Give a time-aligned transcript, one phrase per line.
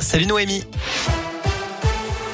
[0.00, 0.64] Salut Noémie.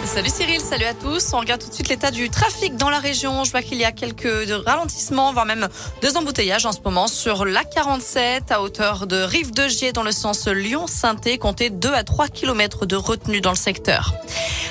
[0.07, 1.35] Salut Cyril, salut à tous.
[1.35, 3.45] On regarde tout de suite l'état du trafic dans la région.
[3.45, 5.69] Je vois qu'il y a quelques ralentissements, voire même
[6.01, 10.05] deux embouteillages en ce moment sur la 47 à hauteur de Rive de Gier dans
[10.05, 11.37] le sens Lyon-Sainté.
[11.37, 14.15] Comptez 2 à 3 km de retenue dans le secteur.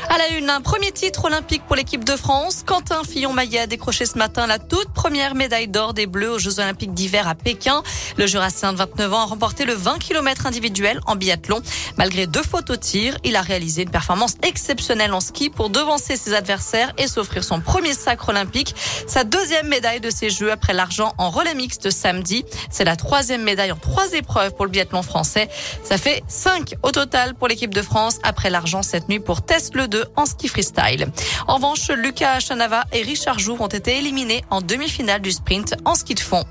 [0.10, 2.64] À la une, un premier titre olympique pour l'équipe de France.
[2.66, 6.60] Quentin Fillon-Maillet a décroché ce matin la toute première médaille d'or des Bleus aux Jeux
[6.60, 7.84] olympiques d'hiver à Pékin.
[8.18, 11.62] Le Jurassien de 29 ans a remporté le 20 km individuel en biathlon.
[11.98, 16.16] Malgré deux fautes au tir, il a réalisé une performance exceptionnelle en ski pour devancer
[16.16, 18.76] ses adversaires et s'offrir son premier sacre olympique.
[19.08, 22.46] Sa deuxième médaille de ces Jeux après l'argent en relais mixte samedi.
[22.72, 25.50] C'est la troisième médaille en trois épreuves pour le biathlon français.
[25.84, 29.76] Ça fait cinq au total pour l'équipe de France après l'argent cette nuit pour Test
[29.76, 31.08] le 2 en ski freestyle.
[31.48, 35.96] En revanche, Lucas Chanava et Richard Jour ont été éliminés en demi-finale du sprint en
[35.96, 36.44] ski de fond.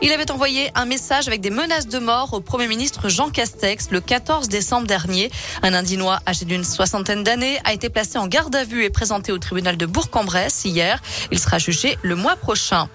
[0.00, 3.90] Il avait envoyé un message avec des menaces de mort au Premier ministre Jean Castex
[3.90, 5.28] le 14 décembre dernier.
[5.62, 9.32] Un Indinois âgé d'une soixantaine d'années a été placé en garde à vue et présenté
[9.32, 11.02] au tribunal de Bourg-en-Bresse hier.
[11.32, 12.88] Il sera jugé le mois prochain.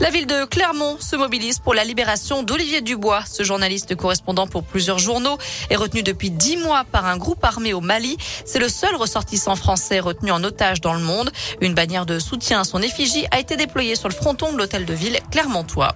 [0.00, 3.22] La ville de Clermont se mobilise pour la libération d'Olivier Dubois.
[3.26, 5.38] Ce journaliste correspondant pour plusieurs journaux
[5.70, 8.16] est retenu depuis dix mois par un groupe armé au Mali.
[8.44, 11.30] C'est le seul ressortissant français retenu en otage dans le monde.
[11.60, 14.84] Une bannière de soutien à son effigie a été déployée sur le fronton de l'hôtel
[14.84, 15.94] de ville clermontois.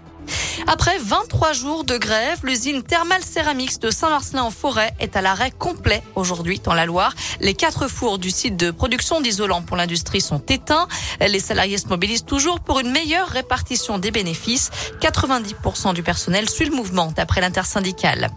[0.66, 5.50] Après 23 jours de grève, l'usine Thermal Céramics de Saint-Marcelin en forêt est à l'arrêt
[5.50, 7.14] complet aujourd'hui dans la Loire.
[7.40, 10.88] Les quatre fours du site de production d'isolants pour l'industrie sont éteints.
[11.20, 14.70] Les salariés se mobilisent toujours pour une meilleure répartition des bénéfices.
[15.00, 18.30] 90% du personnel suit le mouvement d'après l'intersyndicale.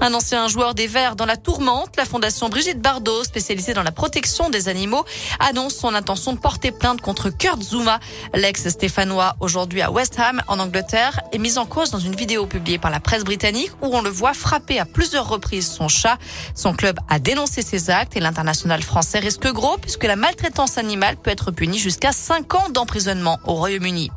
[0.00, 3.92] Un ancien joueur des Verts dans la tourmente, la fondation Brigitte Bardot, spécialisée dans la
[3.92, 5.04] protection des animaux,
[5.38, 8.00] annonce son intention de porter plainte contre Kurt Zuma,
[8.34, 12.78] l'ex-stéphanois aujourd'hui à West Ham en Angleterre, est mis en cause dans une vidéo publiée
[12.78, 16.18] par la presse britannique où on le voit frapper à plusieurs reprises son chat.
[16.54, 21.16] Son club a dénoncé ces actes et l'international français risque gros puisque la maltraitance animale
[21.16, 24.10] peut être punie jusqu'à 5 ans d'emprisonnement au Royaume-Uni.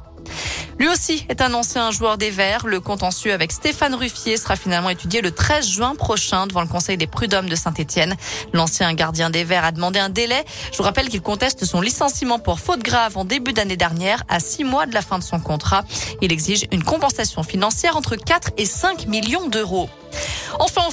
[0.79, 2.67] Lui aussi est un ancien joueur des Verts.
[2.67, 6.97] Le contentieux avec Stéphane Ruffier sera finalement étudié le 13 juin prochain devant le Conseil
[6.97, 8.15] des prud'hommes de Saint-Etienne.
[8.53, 10.43] L'ancien gardien des Verts a demandé un délai.
[10.71, 14.39] Je vous rappelle qu'il conteste son licenciement pour faute grave en début d'année dernière à
[14.39, 15.83] six mois de la fin de son contrat.
[16.21, 19.89] Il exige une compensation financière entre 4 et 5 millions d'euros.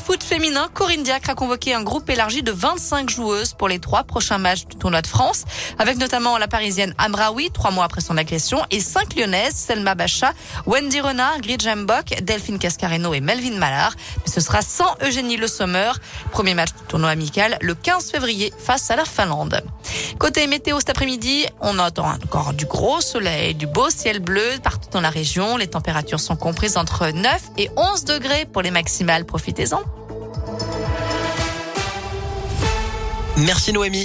[0.05, 4.05] Foot féminin, Corinne Diacre a convoqué un groupe élargi de 25 joueuses pour les trois
[4.05, 5.47] prochains matchs du tournoi de France,
[5.79, 10.35] avec notamment la parisienne Amraoui, trois mois après son agression, et cinq lyonnaises, Selma Bacha,
[10.67, 13.95] Wendy Renard, Grid Bock, Delphine Cascareno et Melvin Mallard.
[14.19, 15.93] Mais ce sera sans Eugénie Le Sommer.
[16.33, 19.63] Premier match du tournoi amical le 15 février face à la Finlande.
[20.19, 24.89] Côté météo cet après-midi, on attend encore du gros soleil, du beau ciel bleu partout
[24.91, 25.57] dans la région.
[25.57, 29.25] Les températures sont comprises entre 9 et 11 degrés pour les maximales.
[29.25, 29.83] Profitez-en.
[33.37, 34.03] Merci Noémie.